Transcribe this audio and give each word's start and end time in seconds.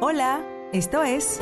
Hola, 0.00 0.46
esto 0.72 1.02
es 1.02 1.40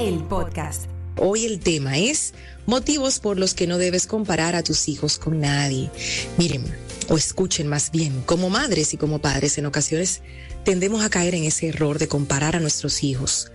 el 0.00 0.18
podcast. 0.24 0.86
Hoy 1.16 1.46
el 1.46 1.60
tema 1.60 1.98
es 1.98 2.34
motivos 2.66 3.20
por 3.20 3.38
los 3.38 3.54
que 3.54 3.68
no 3.68 3.78
debes 3.78 4.08
comparar 4.08 4.56
a 4.56 4.64
tus 4.64 4.88
hijos 4.88 5.20
con 5.20 5.38
nadie. 5.38 5.88
Miren, 6.36 6.64
o 7.08 7.16
escuchen 7.16 7.68
más 7.68 7.92
bien, 7.92 8.22
como 8.26 8.50
madres 8.50 8.92
y 8.92 8.96
como 8.96 9.20
padres 9.20 9.56
en 9.56 9.66
ocasiones 9.66 10.22
tendemos 10.64 11.04
a 11.04 11.10
caer 11.10 11.36
en 11.36 11.44
ese 11.44 11.68
error 11.68 12.00
de 12.00 12.08
comparar 12.08 12.56
a 12.56 12.60
nuestros 12.60 13.04
hijos. 13.04 13.52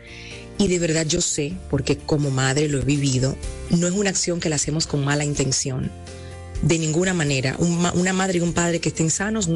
Y 0.58 0.70
de 0.70 0.80
verdad 0.80 1.06
yo 1.06 1.20
sé, 1.20 1.56
porque 1.70 1.98
como 1.98 2.32
madre 2.32 2.70
lo 2.70 2.80
he 2.80 2.86
vivido, 2.86 3.36
no 3.70 3.86
es 3.86 3.94
una 3.94 4.12
acción 4.12 4.40
que 4.40 4.48
la 4.48 4.56
hacemos 4.56 4.88
con 4.88 5.04
mala 5.04 5.26
intención. 5.26 5.92
De 6.62 6.80
ninguna 6.80 7.14
manera. 7.14 7.58
una 7.60 8.14
madre 8.14 8.38
y 8.38 8.42
un 8.42 8.54
padre 8.54 8.80
que 8.80 8.90
estén 8.90 9.12
sanos, 9.12 9.50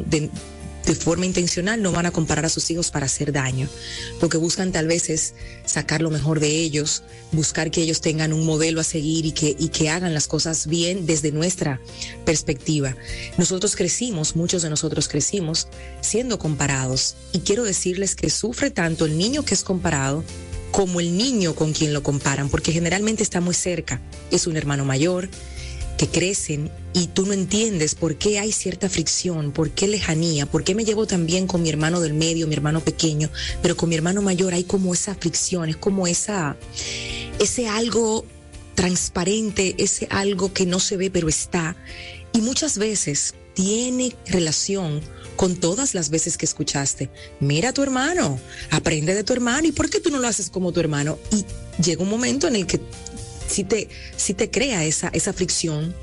de 0.92 1.00
forma 1.00 1.24
intencional 1.24 1.80
no 1.80 1.90
van 1.90 2.04
a 2.04 2.10
comparar 2.10 2.44
a 2.44 2.50
sus 2.50 2.70
hijos 2.70 2.90
para 2.90 3.06
hacer 3.06 3.32
daño. 3.32 3.66
Lo 4.20 4.28
que 4.28 4.36
buscan 4.36 4.72
tal 4.72 4.88
vez 4.88 5.08
es 5.08 5.34
sacar 5.64 6.02
lo 6.02 6.10
mejor 6.10 6.38
de 6.38 6.48
ellos, 6.48 7.02
buscar 7.32 7.70
que 7.70 7.80
ellos 7.80 8.02
tengan 8.02 8.34
un 8.34 8.44
modelo 8.44 8.80
a 8.80 8.84
seguir 8.84 9.24
y 9.24 9.32
que, 9.32 9.56
y 9.58 9.68
que 9.68 9.88
hagan 9.88 10.12
las 10.12 10.28
cosas 10.28 10.66
bien 10.66 11.06
desde 11.06 11.32
nuestra 11.32 11.80
perspectiva. 12.26 12.94
Nosotros 13.38 13.74
crecimos, 13.74 14.36
muchos 14.36 14.60
de 14.60 14.68
nosotros 14.68 15.08
crecimos 15.08 15.66
siendo 16.02 16.38
comparados 16.38 17.14
y 17.32 17.40
quiero 17.40 17.64
decirles 17.64 18.14
que 18.14 18.28
sufre 18.28 18.70
tanto 18.70 19.06
el 19.06 19.16
niño 19.16 19.46
que 19.46 19.54
es 19.54 19.62
comparado 19.62 20.22
como 20.72 21.00
el 21.00 21.16
niño 21.16 21.54
con 21.54 21.72
quien 21.72 21.94
lo 21.94 22.02
comparan, 22.02 22.50
porque 22.50 22.72
generalmente 22.72 23.22
está 23.22 23.40
muy 23.40 23.54
cerca. 23.54 24.00
Es 24.30 24.46
un 24.46 24.56
hermano 24.58 24.84
mayor, 24.84 25.28
crecen 26.08 26.70
y 26.94 27.06
tú 27.08 27.26
no 27.26 27.32
entiendes 27.32 27.94
por 27.94 28.16
qué 28.16 28.38
hay 28.38 28.52
cierta 28.52 28.88
fricción, 28.88 29.52
por 29.52 29.70
qué 29.70 29.88
lejanía, 29.88 30.46
por 30.46 30.64
qué 30.64 30.74
me 30.74 30.84
llevo 30.84 31.06
tan 31.06 31.26
bien 31.26 31.46
con 31.46 31.62
mi 31.62 31.68
hermano 31.68 32.00
del 32.00 32.14
medio, 32.14 32.46
mi 32.46 32.54
hermano 32.54 32.80
pequeño, 32.80 33.30
pero 33.62 33.76
con 33.76 33.88
mi 33.88 33.94
hermano 33.94 34.22
mayor 34.22 34.54
hay 34.54 34.64
como 34.64 34.92
esa 34.94 35.14
fricción, 35.14 35.68
es 35.68 35.76
como 35.76 36.06
esa, 36.06 36.56
ese 37.38 37.68
algo 37.68 38.24
transparente, 38.74 39.74
ese 39.78 40.06
algo 40.10 40.52
que 40.52 40.66
no 40.66 40.80
se 40.80 40.96
ve 40.96 41.10
pero 41.10 41.28
está. 41.28 41.76
Y 42.32 42.40
muchas 42.40 42.78
veces 42.78 43.34
tiene 43.54 44.16
relación 44.26 45.00
con 45.36 45.56
todas 45.56 45.94
las 45.94 46.10
veces 46.10 46.36
que 46.36 46.46
escuchaste, 46.46 47.10
mira 47.40 47.70
a 47.70 47.72
tu 47.72 47.82
hermano, 47.82 48.38
aprende 48.70 49.14
de 49.14 49.24
tu 49.24 49.32
hermano, 49.32 49.66
¿y 49.66 49.72
por 49.72 49.90
qué 49.90 49.98
tú 49.98 50.10
no 50.10 50.18
lo 50.18 50.28
haces 50.28 50.50
como 50.50 50.72
tu 50.72 50.80
hermano? 50.80 51.18
Y 51.30 51.44
llega 51.82 52.02
un 52.02 52.10
momento 52.10 52.48
en 52.48 52.56
el 52.56 52.66
que 52.66 52.80
si 53.52 53.64
te, 53.64 53.88
te 54.36 54.50
crea 54.50 54.84
esa, 54.84 55.08
esa 55.08 55.32
fricción, 55.32 55.94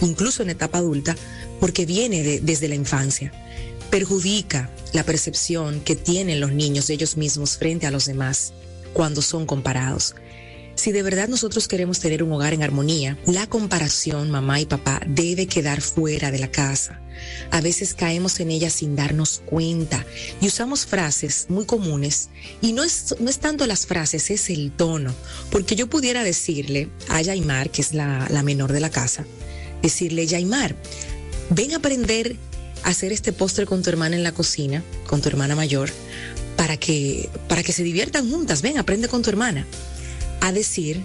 incluso 0.00 0.42
en 0.42 0.50
etapa 0.50 0.78
adulta, 0.78 1.16
porque 1.60 1.86
viene 1.86 2.22
de, 2.22 2.40
desde 2.40 2.68
la 2.68 2.74
infancia. 2.74 3.32
Perjudica 3.90 4.70
la 4.92 5.04
percepción 5.04 5.80
que 5.80 5.96
tienen 5.96 6.40
los 6.40 6.52
niños 6.52 6.86
de 6.86 6.94
ellos 6.94 7.16
mismos 7.16 7.58
frente 7.58 7.86
a 7.86 7.90
los 7.90 8.06
demás 8.06 8.52
cuando 8.92 9.22
son 9.22 9.46
comparados. 9.46 10.14
Si 10.82 10.90
de 10.90 11.04
verdad 11.04 11.28
nosotros 11.28 11.68
queremos 11.68 12.00
tener 12.00 12.24
un 12.24 12.32
hogar 12.32 12.54
en 12.54 12.64
armonía, 12.64 13.16
la 13.24 13.46
comparación 13.46 14.32
mamá 14.32 14.58
y 14.58 14.66
papá 14.66 15.00
debe 15.06 15.46
quedar 15.46 15.80
fuera 15.80 16.32
de 16.32 16.40
la 16.40 16.50
casa. 16.50 17.00
A 17.52 17.60
veces 17.60 17.94
caemos 17.94 18.40
en 18.40 18.50
ella 18.50 18.68
sin 18.68 18.96
darnos 18.96 19.42
cuenta 19.46 20.04
y 20.40 20.48
usamos 20.48 20.84
frases 20.84 21.46
muy 21.48 21.66
comunes 21.66 22.30
y 22.60 22.72
no 22.72 22.82
es, 22.82 23.14
no 23.20 23.30
es 23.30 23.38
tanto 23.38 23.64
las 23.68 23.86
frases, 23.86 24.28
es 24.32 24.50
el 24.50 24.72
tono. 24.72 25.14
Porque 25.52 25.76
yo 25.76 25.88
pudiera 25.88 26.24
decirle 26.24 26.88
a 27.08 27.22
Yaimar, 27.22 27.70
que 27.70 27.80
es 27.80 27.94
la, 27.94 28.26
la 28.28 28.42
menor 28.42 28.72
de 28.72 28.80
la 28.80 28.90
casa, 28.90 29.24
decirle, 29.82 30.26
Yaimar, 30.26 30.74
ven 31.50 31.74
a 31.74 31.76
aprender 31.76 32.34
a 32.82 32.88
hacer 32.88 33.12
este 33.12 33.32
postre 33.32 33.66
con 33.66 33.84
tu 33.84 33.90
hermana 33.90 34.16
en 34.16 34.24
la 34.24 34.32
cocina, 34.32 34.82
con 35.06 35.20
tu 35.20 35.28
hermana 35.28 35.54
mayor, 35.54 35.90
para 36.56 36.76
que, 36.76 37.30
para 37.46 37.62
que 37.62 37.72
se 37.72 37.84
diviertan 37.84 38.28
juntas. 38.28 38.62
Ven, 38.62 38.78
aprende 38.78 39.06
con 39.06 39.22
tu 39.22 39.30
hermana 39.30 39.64
a 40.42 40.52
decir, 40.52 41.00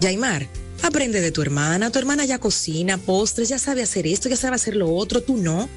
Yaimar, 0.00 0.46
aprende 0.82 1.22
de 1.22 1.32
tu 1.32 1.40
hermana, 1.40 1.90
tu 1.90 1.98
hermana 1.98 2.26
ya 2.26 2.38
cocina 2.38 2.98
postres, 2.98 3.48
ya 3.48 3.58
sabe 3.58 3.82
hacer 3.82 4.06
esto, 4.06 4.28
ya 4.28 4.36
sabe 4.36 4.56
hacer 4.56 4.76
lo 4.76 4.94
otro, 4.94 5.22
tú 5.22 5.38
no. 5.38 5.70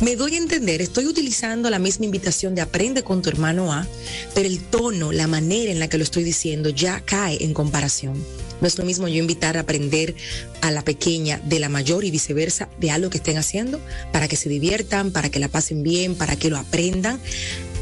Me 0.00 0.16
doy 0.16 0.34
a 0.34 0.38
entender, 0.38 0.82
estoy 0.82 1.06
utilizando 1.06 1.70
la 1.70 1.78
misma 1.78 2.04
invitación 2.04 2.54
de 2.54 2.60
aprende 2.60 3.02
con 3.02 3.22
tu 3.22 3.30
hermano 3.30 3.72
A, 3.72 3.86
pero 4.34 4.46
el 4.46 4.60
tono, 4.60 5.12
la 5.12 5.26
manera 5.26 5.72
en 5.72 5.78
la 5.78 5.88
que 5.88 5.96
lo 5.96 6.04
estoy 6.04 6.24
diciendo 6.24 6.68
ya 6.68 7.00
cae 7.00 7.42
en 7.42 7.54
comparación. 7.54 8.22
No 8.60 8.68
es 8.68 8.76
lo 8.76 8.84
mismo 8.84 9.08
yo 9.08 9.16
invitar 9.16 9.56
a 9.56 9.60
aprender 9.60 10.14
a 10.60 10.70
la 10.70 10.84
pequeña 10.84 11.40
de 11.44 11.58
la 11.58 11.70
mayor 11.70 12.04
y 12.04 12.10
viceversa 12.10 12.68
de 12.78 12.90
algo 12.90 13.08
que 13.08 13.16
estén 13.16 13.38
haciendo 13.38 13.80
para 14.12 14.28
que 14.28 14.36
se 14.36 14.50
diviertan, 14.50 15.10
para 15.10 15.30
que 15.30 15.40
la 15.40 15.48
pasen 15.48 15.82
bien, 15.82 16.16
para 16.16 16.36
que 16.36 16.50
lo 16.50 16.58
aprendan, 16.58 17.18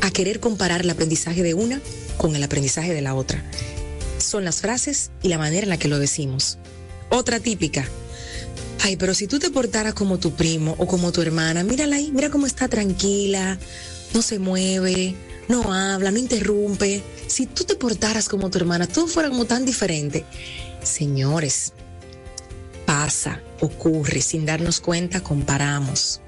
a 0.00 0.12
querer 0.12 0.38
comparar 0.38 0.82
el 0.82 0.90
aprendizaje 0.90 1.42
de 1.42 1.54
una 1.54 1.80
con 2.16 2.36
el 2.36 2.42
aprendizaje 2.44 2.94
de 2.94 3.02
la 3.02 3.14
otra 3.14 3.44
son 4.30 4.44
las 4.44 4.60
frases 4.60 5.10
y 5.22 5.28
la 5.28 5.38
manera 5.38 5.64
en 5.64 5.68
la 5.68 5.78
que 5.78 5.88
lo 5.88 5.98
decimos. 5.98 6.58
Otra 7.10 7.40
típica. 7.40 7.84
Ay, 8.82 8.96
pero 8.96 9.12
si 9.14 9.26
tú 9.26 9.38
te 9.38 9.50
portaras 9.50 9.92
como 9.94 10.18
tu 10.18 10.32
primo 10.32 10.74
o 10.78 10.86
como 10.86 11.12
tu 11.12 11.20
hermana, 11.20 11.64
mírala 11.64 11.96
ahí, 11.96 12.10
mira 12.12 12.30
cómo 12.30 12.46
está 12.46 12.68
tranquila, 12.68 13.58
no 14.14 14.22
se 14.22 14.38
mueve, 14.38 15.14
no 15.48 15.74
habla, 15.74 16.10
no 16.10 16.18
interrumpe. 16.18 17.02
Si 17.26 17.46
tú 17.46 17.64
te 17.64 17.74
portaras 17.74 18.28
como 18.28 18.48
tu 18.50 18.58
hermana, 18.58 18.86
todo 18.86 19.06
fuera 19.06 19.28
como 19.28 19.44
tan 19.44 19.66
diferente. 19.66 20.24
Señores, 20.82 21.72
pasa, 22.86 23.42
ocurre, 23.60 24.22
sin 24.22 24.46
darnos 24.46 24.80
cuenta, 24.80 25.20
comparamos 25.20 26.22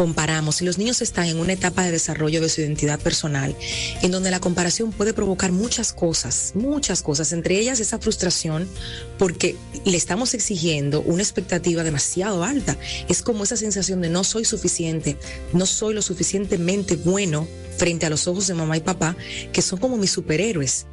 comparamos 0.00 0.62
y 0.62 0.64
los 0.64 0.78
niños 0.78 1.02
están 1.02 1.26
en 1.26 1.38
una 1.38 1.52
etapa 1.52 1.84
de 1.84 1.90
desarrollo 1.90 2.40
de 2.40 2.48
su 2.48 2.62
identidad 2.62 2.98
personal, 2.98 3.54
en 4.00 4.10
donde 4.10 4.30
la 4.30 4.40
comparación 4.40 4.92
puede 4.92 5.12
provocar 5.12 5.52
muchas 5.52 5.92
cosas, 5.92 6.52
muchas 6.54 7.02
cosas, 7.02 7.34
entre 7.34 7.58
ellas 7.58 7.80
esa 7.80 7.98
frustración 7.98 8.66
porque 9.18 9.56
le 9.84 9.98
estamos 9.98 10.32
exigiendo 10.32 11.02
una 11.02 11.22
expectativa 11.22 11.84
demasiado 11.84 12.44
alta. 12.44 12.78
Es 13.10 13.20
como 13.20 13.44
esa 13.44 13.58
sensación 13.58 14.00
de 14.00 14.08
no 14.08 14.24
soy 14.24 14.46
suficiente, 14.46 15.18
no 15.52 15.66
soy 15.66 15.92
lo 15.92 16.00
suficientemente 16.00 16.96
bueno 16.96 17.46
frente 17.76 18.06
a 18.06 18.10
los 18.10 18.26
ojos 18.26 18.46
de 18.46 18.54
mamá 18.54 18.78
y 18.78 18.80
papá, 18.80 19.18
que 19.52 19.60
son 19.60 19.80
como 19.80 19.98
mis 19.98 20.12
superhéroes. 20.12 20.86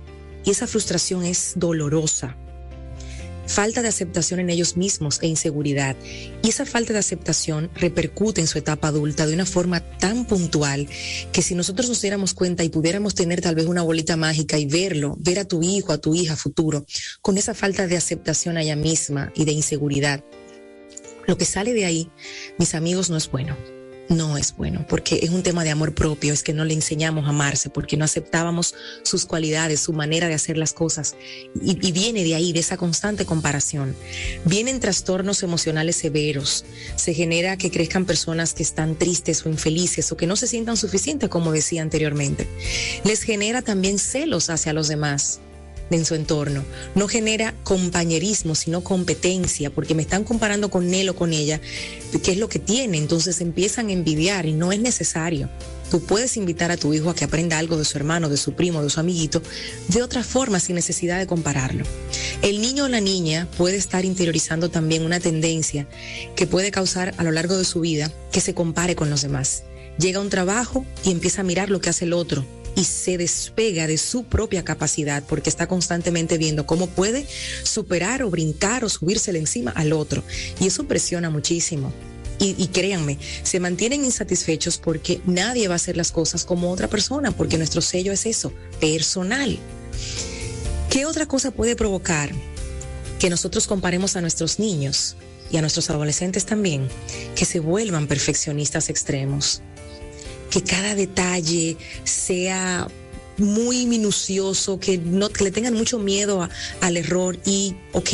Y 0.43 0.51
esa 0.51 0.67
frustración 0.67 1.23
es 1.23 1.53
dolorosa 1.55 2.35
falta 3.47 3.81
de 3.81 3.87
aceptación 3.87 4.39
en 4.39 4.49
ellos 4.49 4.77
mismos 4.77 5.19
e 5.21 5.27
inseguridad. 5.27 5.95
Y 6.43 6.49
esa 6.49 6.65
falta 6.65 6.93
de 6.93 6.99
aceptación 6.99 7.69
repercute 7.75 8.41
en 8.41 8.47
su 8.47 8.57
etapa 8.57 8.89
adulta 8.89 9.25
de 9.25 9.33
una 9.33 9.45
forma 9.45 9.79
tan 9.79 10.25
puntual 10.25 10.87
que 11.31 11.41
si 11.41 11.55
nosotros 11.55 11.89
nos 11.89 12.01
diéramos 12.01 12.33
cuenta 12.33 12.63
y 12.63 12.69
pudiéramos 12.69 13.15
tener 13.15 13.41
tal 13.41 13.55
vez 13.55 13.65
una 13.65 13.81
bolita 13.81 14.17
mágica 14.17 14.57
y 14.57 14.65
verlo, 14.65 15.15
ver 15.19 15.39
a 15.39 15.45
tu 15.45 15.63
hijo, 15.63 15.93
a 15.93 15.97
tu 15.97 16.13
hija 16.13 16.35
futuro, 16.35 16.85
con 17.21 17.37
esa 17.37 17.53
falta 17.53 17.87
de 17.87 17.97
aceptación 17.97 18.57
a 18.57 18.61
ella 18.61 18.75
misma 18.75 19.31
y 19.35 19.45
de 19.45 19.53
inseguridad, 19.53 20.23
lo 21.25 21.37
que 21.37 21.45
sale 21.45 21.73
de 21.73 21.85
ahí, 21.85 22.09
mis 22.57 22.73
amigos, 22.73 23.09
no 23.09 23.17
es 23.17 23.29
bueno 23.29 23.76
no 24.09 24.37
es 24.37 24.55
bueno, 24.55 24.85
porque 24.87 25.19
es 25.21 25.29
un 25.29 25.43
tema 25.43 25.63
de 25.63 25.71
amor 25.71 25.93
propio, 25.93 26.33
es 26.33 26.43
que 26.43 26.53
no 26.53 26.65
le 26.65 26.73
enseñamos 26.73 27.25
a 27.25 27.29
amarse, 27.29 27.69
porque 27.69 27.97
no 27.97 28.05
aceptábamos 28.05 28.75
sus 29.03 29.25
cualidades, 29.25 29.81
su 29.81 29.93
manera 29.93 30.27
de 30.27 30.33
hacer 30.33 30.57
las 30.57 30.73
cosas, 30.73 31.15
y, 31.61 31.91
viene 31.91 32.23
de 32.23 32.35
ahí, 32.35 32.53
de 32.53 32.59
esa 32.59 32.77
constante 32.77 33.25
comparación. 33.25 33.95
Vienen 34.45 34.79
trastornos 34.79 35.43
emocionales 35.43 35.95
severos, 35.95 36.65
se 36.95 37.13
genera 37.13 37.57
que 37.57 37.71
crezcan 37.71 38.05
personas 38.05 38.53
que 38.53 38.63
están 38.63 38.95
tristes 38.95 39.45
o 39.45 39.49
infelices 39.49 40.11
o 40.11 40.17
que 40.17 40.27
no 40.27 40.35
se 40.35 40.47
sientan 40.47 40.77
suficientes, 40.77 41.29
como 41.29 41.51
decía 41.51 41.81
anteriormente. 41.81 42.47
Les 43.03 43.23
genera 43.23 43.61
también 43.61 43.99
celos 43.99 44.49
hacia 44.49 44.73
los 44.73 44.87
demás 44.87 45.41
en 45.95 46.05
su 46.05 46.15
entorno. 46.15 46.63
No 46.95 47.07
genera 47.07 47.53
compañerismo, 47.63 48.55
sino 48.55 48.83
competencia, 48.83 49.69
porque 49.69 49.95
me 49.95 50.01
están 50.01 50.23
comparando 50.23 50.69
con 50.69 50.93
él 50.93 51.09
o 51.09 51.15
con 51.15 51.33
ella, 51.33 51.61
qué 52.23 52.31
es 52.31 52.37
lo 52.37 52.49
que 52.49 52.59
tiene. 52.59 52.97
Entonces 52.97 53.41
empiezan 53.41 53.89
a 53.89 53.93
envidiar 53.93 54.45
y 54.45 54.53
no 54.53 54.71
es 54.71 54.79
necesario. 54.79 55.49
Tú 55.89 56.01
puedes 56.01 56.35
invitar 56.35 56.69
a 56.69 56.77
tu 56.77 56.93
hijo 56.93 57.09
a 57.09 57.15
que 57.15 57.23
aprenda 57.23 57.57
algo 57.57 57.77
de 57.77 57.85
su 57.85 57.97
hermano, 57.97 58.27
de 58.27 58.35
su 58.35 58.53
primo, 58.53 58.83
de 58.83 58.89
su 58.89 58.99
amiguito, 58.99 59.41
de 59.87 60.03
otra 60.03 60.21
forma, 60.21 60.59
sin 60.59 60.75
necesidad 60.75 61.17
de 61.17 61.27
compararlo. 61.27 61.85
El 62.41 62.61
niño 62.61 62.85
o 62.85 62.87
la 62.89 62.99
niña 62.99 63.47
puede 63.57 63.77
estar 63.77 64.03
interiorizando 64.03 64.69
también 64.69 65.05
una 65.05 65.21
tendencia 65.21 65.87
que 66.35 66.45
puede 66.45 66.71
causar 66.71 67.13
a 67.17 67.23
lo 67.23 67.31
largo 67.31 67.57
de 67.57 67.63
su 67.63 67.79
vida 67.79 68.11
que 68.33 68.41
se 68.41 68.53
compare 68.53 68.95
con 68.97 69.09
los 69.09 69.21
demás. 69.21 69.63
Llega 69.97 70.19
a 70.19 70.21
un 70.21 70.29
trabajo 70.29 70.85
y 71.05 71.11
empieza 71.11 71.41
a 71.41 71.45
mirar 71.45 71.69
lo 71.69 71.79
que 71.79 71.89
hace 71.89 72.05
el 72.05 72.13
otro, 72.13 72.45
y 72.77 72.83
se 72.83 73.17
despega 73.17 73.87
de 73.87 73.97
su 73.97 74.23
propia 74.25 74.63
capacidad 74.63 75.23
porque 75.23 75.49
está 75.49 75.67
constantemente 75.67 76.37
viendo 76.37 76.67
cómo 76.67 76.85
puede 76.87 77.25
superar 77.63 78.21
o 78.21 78.29
brincar 78.29 78.85
o 78.85 78.89
subírsele 78.89 79.39
encima 79.39 79.71
al 79.71 79.93
otro. 79.93 80.23
Y 80.59 80.67
eso 80.67 80.83
presiona 80.83 81.31
muchísimo. 81.31 81.91
Y, 82.39 82.55
y, 82.55 82.67
créanme, 82.67 83.17
se 83.41 83.59
mantienen 83.59 84.05
insatisfechos 84.05 84.77
porque 84.77 85.19
nadie 85.25 85.67
va 85.67 85.73
a 85.73 85.77
hacer 85.77 85.97
las 85.97 86.11
cosas 86.11 86.45
como 86.45 86.71
otra 86.71 86.87
persona, 86.87 87.31
porque 87.31 87.57
nuestro 87.57 87.81
sello 87.81 88.11
es 88.11 88.27
eso, 88.27 88.53
personal. 88.79 89.57
¿Qué 90.91 91.07
otra 91.07 91.25
cosa 91.25 91.49
puede 91.49 91.75
provocar 91.75 92.29
que 93.17 93.31
nosotros 93.31 93.65
comparemos 93.65 94.15
a 94.15 94.21
nuestros 94.21 94.59
niños 94.59 95.15
y 95.49 95.57
a 95.57 95.61
nuestros 95.61 95.89
adolescentes 95.89 96.45
también, 96.45 96.87
que 97.35 97.45
se 97.45 97.59
vuelvan 97.59 98.05
perfeccionistas 98.05 98.89
extremos? 98.89 99.63
Que 100.49 100.61
cada 100.61 100.95
detalle 100.95 101.77
sea 102.03 102.87
muy 103.37 103.85
minucioso, 103.85 104.79
que 104.79 104.97
no 104.97 105.29
que 105.29 105.43
le 105.43 105.51
tengan 105.51 105.73
mucho 105.73 105.99
miedo 105.99 106.47
al 106.81 106.97
error 106.97 107.37
y, 107.45 107.75
ok, 107.93 108.09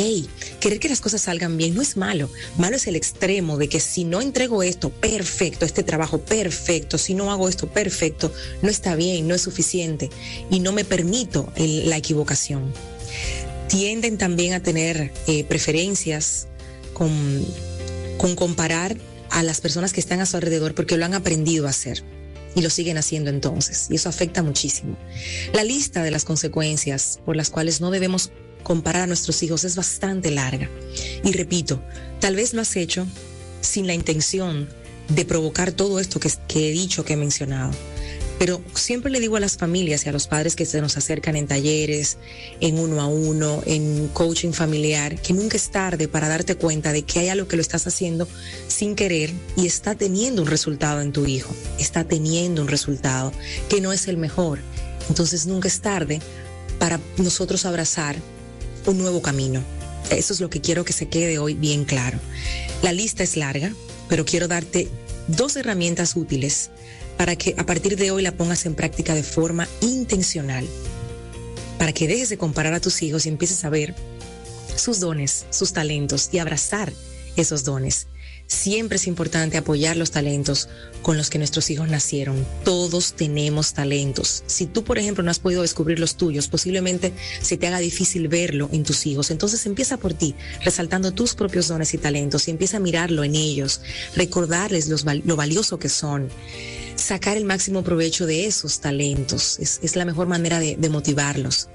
querer 0.60 0.80
que 0.80 0.90
las 0.90 1.02
cosas 1.02 1.22
salgan 1.22 1.58
bien 1.58 1.76
no 1.76 1.82
es 1.82 1.98
malo. 1.98 2.30
Malo 2.58 2.76
es 2.76 2.88
el 2.88 2.96
extremo 2.96 3.58
de 3.58 3.70
que 3.70 3.80
si 3.80 4.04
no 4.04 4.22
entrego 4.22 4.64
esto 4.64 4.90
perfecto, 4.90 5.66
este 5.66 5.84
trabajo 5.84 6.20
perfecto, 6.20 6.98
si 6.98 7.14
no 7.14 7.32
hago 7.32 7.48
esto 7.48 7.68
perfecto, 7.68 8.32
no 8.62 8.70
está 8.70 8.96
bien, 8.96 9.28
no 9.28 9.36
es 9.36 9.42
suficiente 9.42 10.10
y 10.50 10.60
no 10.60 10.72
me 10.72 10.84
permito 10.84 11.52
la 11.56 11.98
equivocación. 11.98 12.74
Tienden 13.68 14.18
también 14.18 14.54
a 14.54 14.62
tener 14.62 15.12
eh, 15.28 15.44
preferencias 15.46 16.48
con, 16.94 17.46
con 18.18 18.36
comparar 18.36 18.98
a 19.30 19.42
las 19.42 19.62
personas 19.62 19.94
que 19.94 20.00
están 20.00 20.20
a 20.20 20.26
su 20.26 20.36
alrededor 20.36 20.76
porque 20.76 20.98
lo 20.98 21.06
han 21.06 21.16
aprendido 21.16 21.66
a 21.66 21.72
hacer 21.72 22.04
y 22.56 22.62
lo 22.62 22.70
siguen 22.70 22.98
haciendo 22.98 23.30
entonces. 23.30 23.88
Y 23.90 23.96
eso 23.96 24.10
afecta 24.10 24.44
muchísimo. 24.44 24.98
La 25.54 25.64
lista 25.64 26.04
de 26.04 26.12
las 26.12 26.26
consecuencias 26.26 27.20
por 27.26 27.36
las 27.36 27.50
cuales 27.50 27.82
no 27.82 27.92
debemos 27.92 28.32
comparar 28.64 29.04
a 29.04 29.08
nuestros 29.08 29.44
hijos 29.44 29.64
es 29.64 29.76
bastante 29.76 30.32
larga. 30.32 30.70
Y 31.24 31.32
repito, 31.34 31.84
tal 32.20 32.36
vez 32.36 32.54
lo 32.54 32.62
has 32.62 32.76
hecho 32.76 33.06
sin 33.62 33.88
la 33.88 33.94
intención 33.94 34.70
de 35.10 35.26
provocar 35.26 35.72
todo 35.72 36.00
esto 36.00 36.20
que, 36.20 36.32
que 36.48 36.70
he 36.70 36.72
dicho, 36.72 37.04
que 37.04 37.14
he 37.14 37.18
mencionado 37.18 37.72
pero 38.40 38.62
siempre 38.74 39.12
le 39.12 39.20
digo 39.20 39.36
a 39.36 39.40
las 39.40 39.58
familias 39.58 40.06
y 40.06 40.10
a 40.10 40.12
los 40.12 40.28
padres 40.28 40.56
que 40.56 40.66
se 40.66 40.82
nos 40.82 40.98
acercan 40.98 41.36
en 41.36 41.48
talleres, 41.48 42.18
en 42.60 42.80
uno 42.80 43.02
a 43.02 43.08
uno, 43.08 43.62
en 43.66 44.08
coaching 44.10 44.52
familiar, 44.52 45.22
que 45.22 45.34
nunca 45.34 45.58
es 45.58 45.70
tarde 45.70 46.08
para 46.08 46.28
darte 46.28 46.56
cuenta 46.56 46.92
de 46.92 47.04
que 47.04 47.20
hay 47.20 47.30
algo 47.30 47.48
que 47.48 47.56
lo 47.56 47.62
estás 47.62 47.88
haciendo 47.88 48.28
sin 48.68 48.96
querer 48.96 49.32
y 49.56 49.66
está 49.66 49.96
teniendo 49.96 50.42
un 50.42 50.48
resultado 50.48 51.02
en 51.02 51.12
tu 51.12 51.26
hijo, 51.26 51.54
está 51.80 52.04
teniendo 52.04 52.62
un 52.62 52.68
resultado 52.68 53.32
que 53.70 53.82
no 53.82 53.94
es 53.94 54.08
el 54.08 54.18
mejor. 54.18 54.60
Entonces 55.10 55.46
nunca 55.46 55.68
es 55.68 55.82
tarde 55.82 56.20
para 56.80 57.00
nosotros 57.18 57.66
abrazar 57.66 58.16
un 58.86 58.98
nuevo 58.98 59.22
camino. 59.22 59.64
Eso 60.10 60.34
es 60.34 60.42
lo 60.42 60.50
que 60.50 60.62
quiero 60.62 60.84
que 60.84 60.94
se 60.94 61.08
quede 61.08 61.40
hoy 61.40 61.54
bien 61.54 61.86
claro. 61.86 62.20
La 62.82 62.92
lista 62.92 63.24
es 63.24 63.38
larga, 63.38 63.74
pero 64.10 64.26
quiero 64.26 64.48
darte 64.48 64.90
dos 65.28 65.56
herramientas 65.56 66.16
útiles 66.16 66.72
para 67.18 67.36
que 67.36 67.56
a 67.58 67.66
partir 67.66 67.96
de 67.96 68.12
hoy 68.12 68.24
la 68.24 68.32
pongas 68.32 68.66
en 68.66 68.76
práctica 68.76 69.14
de 69.14 69.24
forma 69.24 69.68
intencional, 69.82 70.68
para 71.78 71.94
que 71.94 72.08
dejes 72.08 72.30
de 72.30 72.38
comparar 72.38 72.74
a 72.74 72.80
tus 72.80 73.02
hijos 73.02 73.26
y 73.26 73.30
empieces 73.30 73.64
a 73.66 73.70
ver 73.70 73.94
sus 74.76 75.00
dones, 75.00 75.46
sus 75.50 75.74
talentos 75.74 76.30
y 76.32 76.40
abrazar 76.40 76.92
esos 77.36 77.64
dones. 77.64 78.08
Siempre 78.48 78.98
es 78.98 79.08
importante 79.08 79.58
apoyar 79.58 79.96
los 79.96 80.12
talentos 80.12 80.70
con 81.02 81.18
los 81.18 81.30
que 81.30 81.38
nuestros 81.38 81.70
hijos 81.70 81.90
nacieron. 81.90 82.46
Todos 82.64 83.14
tenemos 83.14 83.74
talentos. 83.74 84.44
Si 84.48 84.66
tú, 84.66 84.84
por 84.84 85.00
ejemplo, 85.00 85.24
no 85.24 85.32
has 85.32 85.40
podido 85.40 85.62
descubrir 85.62 86.00
los 86.00 86.18
tuyos, 86.18 86.50
posiblemente 86.50 87.14
se 87.42 87.58
te 87.58 87.68
haga 87.68 87.80
difícil 87.80 88.28
verlo 88.28 88.70
en 88.72 88.84
tus 88.84 89.06
hijos. 89.06 89.32
Entonces 89.32 89.66
empieza 89.66 89.98
por 89.98 90.14
ti, 90.14 90.36
resaltando 90.64 91.12
tus 91.12 91.36
propios 91.36 91.68
dones 91.68 91.94
y 91.94 91.98
talentos 91.98 92.48
y 92.48 92.52
empieza 92.52 92.78
a 92.78 92.82
mirarlo 92.82 93.24
en 93.24 93.36
ellos, 93.36 93.82
recordarles 94.16 94.88
lo 94.88 95.36
valioso 95.36 95.80
que 95.80 95.90
son 95.90 96.30
sacar 96.96 97.38
el 97.38 97.46
máximo 97.46 97.84
provecho 97.84 98.26
de 98.26 98.46
esos 98.46 98.80
talentos. 98.80 99.60
Es, 99.60 99.96
la 99.96 100.06
mejor 100.06 100.28
manera 100.28 100.60
de, 100.60 100.90
motivarlos. 100.90 101.70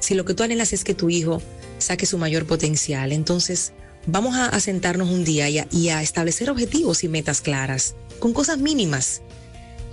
Si 0.00 0.14
lo 0.14 0.24
que 0.24 0.34
tú 0.34 0.42
anhelas 0.42 0.72
es 0.72 0.84
que 0.84 0.94
tu 0.94 1.10
hijo 1.10 1.42
saque 1.78 2.06
su 2.06 2.18
mayor 2.18 2.46
potencial, 2.46 3.12
entonces 3.12 3.72
vamos 4.06 4.36
a, 4.36 4.58
sentarnos 4.60 5.10
un 5.10 5.24
día 5.24 5.48
y 5.48 5.88
a, 5.88 6.02
establecer 6.02 6.50
objetivos 6.50 7.04
y 7.04 7.08
metas 7.08 7.40
claras, 7.40 7.94
con 8.18 8.32
cosas 8.32 8.58
mínimas, 8.58 9.22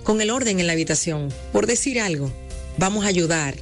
con 0.04 0.20
el 0.20 0.30
orden 0.30 0.60
en 0.60 0.66
la 0.66 0.72
habitación. 0.72 1.28
Por 1.52 1.66
decir 1.66 2.00
algo, 2.00 2.32
vamos 2.78 3.04
a 3.04 3.08
ayudar 3.08 3.54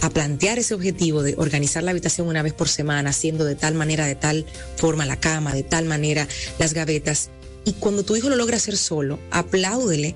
a 0.00 0.10
plantear 0.10 0.58
ese 0.58 0.74
objetivo 0.74 1.22
de 1.22 1.34
organizar 1.36 1.82
la 1.82 1.90
habitación 1.90 2.28
una 2.28 2.42
vez 2.42 2.52
por 2.52 2.68
semana, 2.68 3.10
haciendo 3.10 3.44
de 3.44 3.56
tal 3.56 3.74
manera, 3.74 4.06
de 4.06 4.14
tal 4.14 4.46
forma 4.76 5.06
la 5.06 5.18
cama, 5.18 5.54
de 5.54 5.64
tal 5.64 5.86
manera 5.86 6.28
las 6.58 6.72
gavetas, 6.72 7.30
y 7.64 7.74
cuando 7.74 8.02
tu 8.02 8.16
hijo 8.16 8.28
lo 8.28 8.36
logra 8.36 8.56
hacer 8.56 8.76
solo, 8.76 9.18
apláudele, 9.30 10.14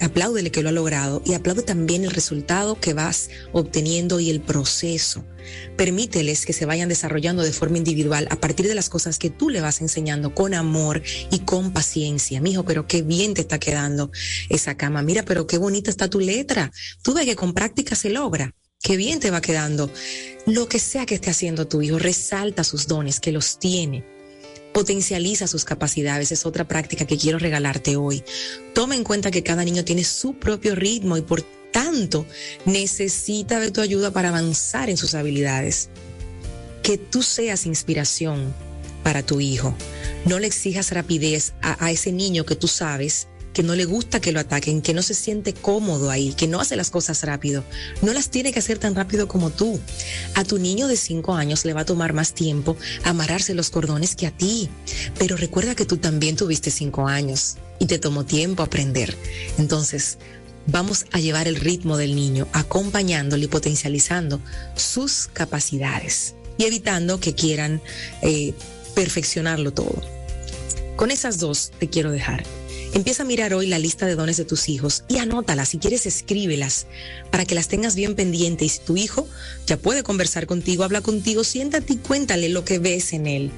apláudele 0.00 0.50
que 0.50 0.62
lo 0.62 0.68
ha 0.68 0.72
logrado 0.72 1.22
y 1.24 1.34
aplaude 1.34 1.62
también 1.62 2.04
el 2.04 2.10
resultado 2.10 2.80
que 2.80 2.94
vas 2.94 3.30
obteniendo 3.52 4.20
y 4.20 4.30
el 4.30 4.40
proceso. 4.40 5.24
Permíteles 5.76 6.46
que 6.46 6.52
se 6.52 6.66
vayan 6.66 6.88
desarrollando 6.88 7.42
de 7.42 7.52
forma 7.52 7.78
individual 7.78 8.28
a 8.30 8.36
partir 8.36 8.68
de 8.68 8.74
las 8.74 8.88
cosas 8.88 9.18
que 9.18 9.30
tú 9.30 9.50
le 9.50 9.60
vas 9.60 9.80
enseñando 9.80 10.34
con 10.34 10.54
amor 10.54 11.02
y 11.30 11.40
con 11.40 11.72
paciencia. 11.72 12.40
Mijo, 12.40 12.64
pero 12.64 12.86
qué 12.86 13.02
bien 13.02 13.34
te 13.34 13.40
está 13.40 13.58
quedando 13.58 14.10
esa 14.48 14.76
cama. 14.76 15.02
Mira, 15.02 15.24
pero 15.24 15.46
qué 15.46 15.58
bonita 15.58 15.90
está 15.90 16.08
tu 16.08 16.20
letra. 16.20 16.70
Tú 17.02 17.14
ves 17.14 17.24
que 17.24 17.36
con 17.36 17.54
práctica 17.54 17.94
se 17.94 18.10
logra. 18.10 18.54
Qué 18.82 18.96
bien 18.96 19.20
te 19.20 19.30
va 19.30 19.40
quedando. 19.40 19.90
Lo 20.46 20.68
que 20.68 20.78
sea 20.78 21.04
que 21.06 21.16
esté 21.16 21.30
haciendo 21.30 21.66
tu 21.66 21.82
hijo, 21.82 21.98
resalta 21.98 22.64
sus 22.64 22.86
dones, 22.86 23.20
que 23.20 23.32
los 23.32 23.58
tiene 23.58 24.19
potencializa 24.80 25.46
sus 25.46 25.66
capacidades. 25.66 26.32
Es 26.32 26.46
otra 26.46 26.66
práctica 26.66 27.04
que 27.04 27.18
quiero 27.18 27.38
regalarte 27.38 27.96
hoy. 27.96 28.24
Toma 28.72 28.94
en 28.94 29.04
cuenta 29.04 29.30
que 29.30 29.42
cada 29.42 29.62
niño 29.62 29.84
tiene 29.84 30.04
su 30.04 30.32
propio 30.32 30.74
ritmo 30.74 31.18
y 31.18 31.20
por 31.20 31.42
tanto 31.70 32.24
necesita 32.64 33.60
de 33.60 33.72
tu 33.72 33.82
ayuda 33.82 34.10
para 34.10 34.30
avanzar 34.30 34.88
en 34.88 34.96
sus 34.96 35.14
habilidades. 35.14 35.90
Que 36.82 36.96
tú 36.96 37.22
seas 37.22 37.66
inspiración 37.66 38.54
para 39.04 39.22
tu 39.22 39.42
hijo. 39.42 39.74
No 40.24 40.38
le 40.38 40.46
exijas 40.46 40.92
rapidez 40.92 41.52
a, 41.60 41.90
ese 41.90 42.10
niño 42.10 42.46
que 42.46 42.56
tú 42.56 42.66
sabes 42.66 43.28
que 43.52 43.62
no 43.62 43.74
le 43.74 43.84
gusta 43.84 44.20
que 44.20 44.32
lo 44.32 44.40
ataquen, 44.40 44.82
que 44.82 44.94
no 44.94 45.02
se 45.02 45.14
siente 45.14 45.52
cómodo 45.52 46.10
ahí, 46.10 46.32
que 46.34 46.46
no 46.46 46.60
hace 46.60 46.76
las 46.76 46.90
cosas 46.90 47.22
rápido. 47.24 47.64
No 48.02 48.12
las 48.12 48.30
tiene 48.30 48.52
que 48.52 48.58
hacer 48.58 48.78
tan 48.78 48.94
rápido 48.94 49.28
como 49.28 49.50
tú. 49.50 49.80
A 50.34 50.44
tu 50.44 50.58
niño 50.58 50.88
de 50.88 50.96
cinco 50.96 51.34
años 51.34 51.64
le 51.64 51.72
va 51.72 51.82
a 51.82 51.86
tomar 51.86 52.12
más 52.12 52.32
tiempo 52.32 52.76
amarrarse 53.04 53.54
los 53.54 53.70
cordones 53.70 54.14
que 54.14 54.26
a 54.26 54.30
ti. 54.30 54.68
Pero 55.18 55.36
recuerda 55.36 55.74
que 55.74 55.86
tú 55.86 55.96
también 55.96 56.36
tuviste 56.36 56.70
cinco 56.70 57.06
años 57.08 57.56
y 57.78 57.86
te 57.86 57.98
tomó 57.98 58.24
tiempo 58.24 58.62
aprender. 58.62 59.16
Entonces, 59.58 60.18
vamos 60.66 61.06
a 61.12 61.18
llevar 61.18 61.48
el 61.48 61.56
ritmo 61.56 61.96
del 61.96 62.14
niño, 62.14 62.46
acompañándolo 62.52 63.44
y 63.44 63.48
potencializando 63.48 64.40
sus 64.76 65.28
capacidades 65.32 66.34
y 66.58 66.64
evitando 66.64 67.20
que 67.20 67.34
quieran 67.34 67.80
eh, 68.22 68.54
perfeccionarlo 68.94 69.72
todo. 69.72 70.02
Con 70.96 71.10
esas 71.10 71.38
dos 71.38 71.72
te 71.78 71.88
quiero 71.88 72.10
dejar. 72.10 72.44
Empieza 72.92 73.22
a 73.22 73.26
mirar 73.26 73.54
hoy 73.54 73.68
la 73.68 73.78
lista 73.78 74.06
de 74.06 74.16
dones 74.16 74.36
de 74.36 74.44
tus 74.44 74.68
hijos 74.68 75.04
y 75.06 75.18
anótalas. 75.18 75.68
Si 75.68 75.78
quieres, 75.78 76.06
escríbelas 76.06 76.86
para 77.30 77.44
que 77.44 77.54
las 77.54 77.68
tengas 77.68 77.94
bien 77.94 78.16
pendientes. 78.16 78.66
Y 78.66 78.68
si 78.68 78.80
tu 78.80 78.96
hijo 78.96 79.28
ya 79.66 79.76
puede 79.76 80.02
conversar 80.02 80.46
contigo, 80.46 80.82
habla 80.82 81.00
contigo, 81.00 81.44
siéntate 81.44 81.92
y 81.92 81.96
cuéntale 81.96 82.48
lo 82.48 82.64
que 82.64 82.80
ves 82.80 83.12
en 83.12 83.28
él. 83.28 83.52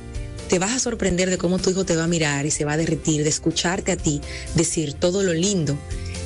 Te 0.51 0.59
vas 0.59 0.73
a 0.73 0.79
sorprender 0.79 1.31
de 1.31 1.39
cómo 1.39 1.59
tu 1.59 1.71
hijo 1.71 1.87
te 1.87 1.97
va 1.97 2.05
a 2.05 2.09
mirar 2.09 2.45
y 2.45 2.51
se 2.51 2.67
va 2.67 2.75
a 2.75 2.77
derretir, 2.77 3.23
de 3.23 3.31
escucharte 3.31 3.93
a 3.93 3.97
ti 3.97 4.21
decir 4.55 4.93
todo 4.93 5.23
lo 5.23 5.33
lindo 5.33 5.79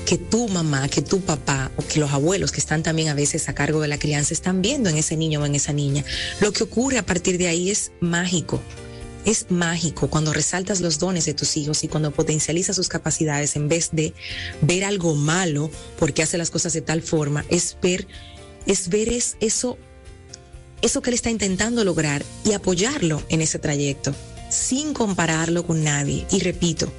que 0.04 0.18
tu 0.18 0.48
mamá, 0.48 0.88
que 0.88 1.02
tu 1.02 1.20
papá 1.20 1.70
o 1.76 1.86
que 1.86 2.00
los 2.00 2.10
abuelos 2.12 2.50
que 2.50 2.60
están 2.60 2.82
también 2.82 3.08
a 3.08 3.14
veces 3.14 3.48
a 3.48 3.54
cargo 3.54 3.80
de 3.80 3.88
la 3.88 3.98
crianza 3.98 4.34
están 4.34 4.62
viendo 4.62 4.90
en 4.90 4.96
ese 4.96 5.16
niño 5.16 5.42
o 5.42 5.46
en 5.46 5.54
esa 5.54 5.72
niña. 5.72 6.04
Lo 6.40 6.52
que 6.52 6.64
ocurre 6.64 6.98
a 6.98 7.06
partir 7.06 7.38
de 7.38 7.46
ahí 7.46 7.70
es 7.70 7.92
mágico. 8.00 8.60
Es 9.26 9.50
mágico 9.50 10.08
cuando 10.08 10.32
resaltas 10.32 10.80
los 10.80 10.98
dones 10.98 11.26
de 11.26 11.34
tus 11.34 11.58
hijos 11.58 11.84
y 11.84 11.88
cuando 11.88 12.12
potencializas 12.12 12.76
sus 12.76 12.88
capacidades 12.88 13.56
en 13.56 13.68
vez 13.68 13.90
de 13.92 14.14
ver 14.62 14.84
algo 14.84 15.14
malo 15.14 15.70
porque 15.98 16.22
hace 16.22 16.38
las 16.38 16.50
cosas 16.50 16.72
de 16.72 16.80
tal 16.80 17.02
forma, 17.02 17.44
es 17.50 17.76
ver, 17.82 18.06
es 18.66 18.88
ver 18.88 19.10
es 19.10 19.36
eso, 19.40 19.76
eso 20.80 21.02
que 21.02 21.10
él 21.10 21.14
está 21.14 21.28
intentando 21.28 21.84
lograr 21.84 22.24
y 22.44 22.52
apoyarlo 22.52 23.22
en 23.28 23.42
ese 23.42 23.58
trayecto 23.58 24.14
sin 24.48 24.94
compararlo 24.94 25.66
con 25.66 25.82
nadie. 25.84 26.26
Y 26.30 26.40
repito, 26.40 26.90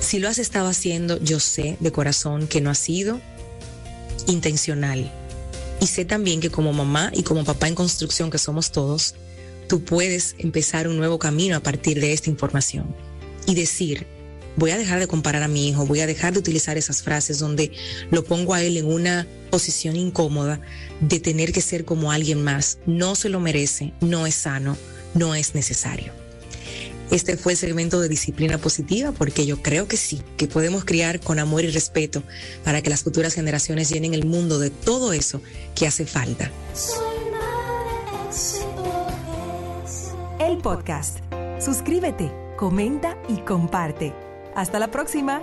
si 0.00 0.18
lo 0.18 0.28
has 0.28 0.38
estado 0.38 0.68
haciendo, 0.68 1.18
yo 1.22 1.40
sé 1.40 1.76
de 1.80 1.92
corazón 1.92 2.46
que 2.46 2.60
no 2.60 2.70
ha 2.70 2.74
sido 2.74 3.20
intencional. 4.26 5.10
Y 5.80 5.86
sé 5.86 6.04
también 6.04 6.40
que 6.40 6.50
como 6.50 6.72
mamá 6.72 7.10
y 7.14 7.22
como 7.22 7.44
papá 7.44 7.68
en 7.68 7.74
construcción 7.74 8.30
que 8.30 8.38
somos 8.38 8.72
todos, 8.72 9.14
tú 9.66 9.82
puedes 9.82 10.34
empezar 10.38 10.88
un 10.88 10.96
nuevo 10.96 11.18
camino 11.18 11.56
a 11.56 11.60
partir 11.60 12.00
de 12.00 12.12
esta 12.12 12.30
información 12.30 12.94
y 13.46 13.54
decir, 13.54 14.06
voy 14.56 14.70
a 14.70 14.78
dejar 14.78 14.98
de 14.98 15.06
comparar 15.06 15.42
a 15.42 15.48
mi 15.48 15.68
hijo, 15.68 15.86
voy 15.86 16.00
a 16.00 16.06
dejar 16.06 16.32
de 16.32 16.38
utilizar 16.38 16.76
esas 16.76 17.02
frases 17.02 17.38
donde 17.38 17.72
lo 18.10 18.24
pongo 18.24 18.54
a 18.54 18.62
él 18.62 18.76
en 18.76 18.86
una 18.86 19.26
posición 19.50 19.96
incómoda 19.96 20.60
de 21.00 21.20
tener 21.20 21.52
que 21.52 21.60
ser 21.60 21.84
como 21.84 22.10
alguien 22.10 22.42
más. 22.42 22.78
No 22.86 23.14
se 23.14 23.28
lo 23.28 23.40
merece, 23.40 23.92
no 24.00 24.26
es 24.26 24.34
sano, 24.34 24.76
no 25.14 25.34
es 25.34 25.54
necesario. 25.54 26.12
Este 27.10 27.36
fue 27.36 27.52
el 27.52 27.58
segmento 27.58 28.00
de 28.00 28.08
disciplina 28.08 28.58
positiva 28.58 29.12
porque 29.12 29.46
yo 29.46 29.62
creo 29.62 29.86
que 29.86 29.96
sí, 29.96 30.20
que 30.36 30.48
podemos 30.48 30.84
criar 30.84 31.20
con 31.20 31.38
amor 31.38 31.64
y 31.64 31.70
respeto 31.70 32.24
para 32.64 32.82
que 32.82 32.90
las 32.90 33.04
futuras 33.04 33.34
generaciones 33.34 33.90
llenen 33.90 34.12
el 34.12 34.24
mundo 34.24 34.58
de 34.58 34.70
todo 34.70 35.12
eso 35.12 35.40
que 35.76 35.86
hace 35.86 36.04
falta. 36.04 36.50
Podcast. 40.62 41.20
Suscríbete, 41.58 42.30
comenta 42.56 43.16
y 43.28 43.38
comparte. 43.38 44.12
Hasta 44.54 44.78
la 44.78 44.88
próxima. 44.88 45.40